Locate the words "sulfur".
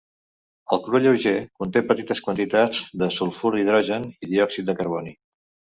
3.19-3.53